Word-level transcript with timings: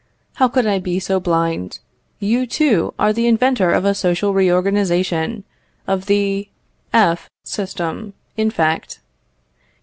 How 0.37 0.47
could 0.47 0.65
I 0.65 0.79
be 0.79 0.99
so 0.99 1.19
blind? 1.19 1.77
You, 2.17 2.47
too, 2.47 2.91
are 2.97 3.13
the 3.13 3.27
inventor 3.27 3.71
of 3.71 3.85
a 3.85 3.93
social 3.93 4.33
reorganization 4.33 5.43
of 5.85 6.07
the 6.07 6.49
F 6.91 7.29
system, 7.43 8.15
in 8.35 8.49
fact. 8.49 8.99